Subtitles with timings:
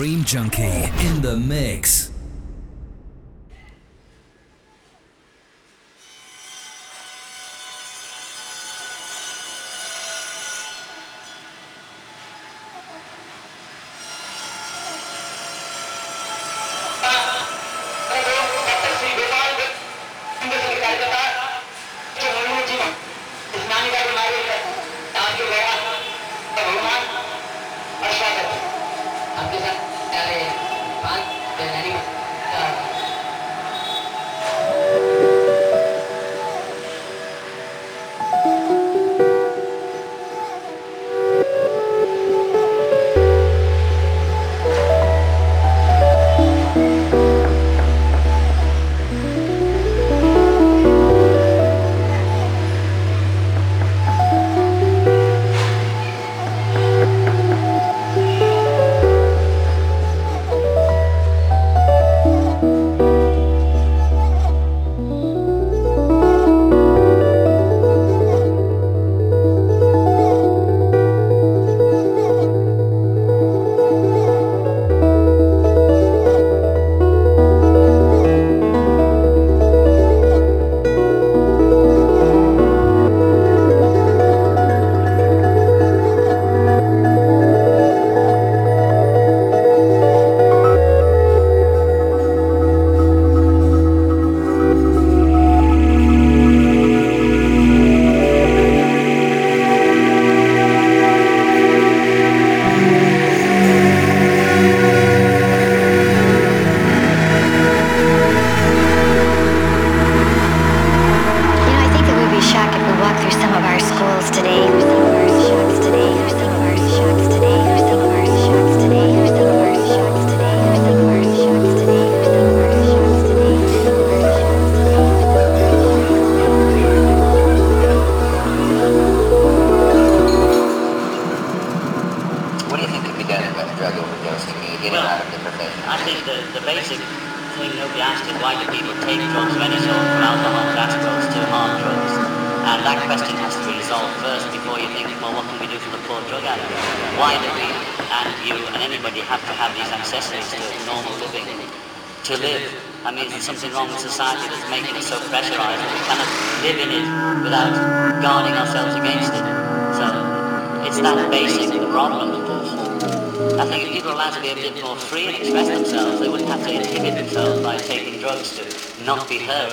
[0.00, 2.10] Dream Junkie in the mix.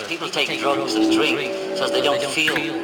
[0.08, 2.77] people take drugs and drink so they don't feel